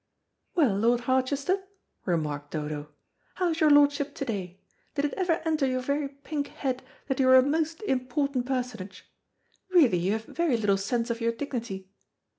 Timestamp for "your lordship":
3.59-4.15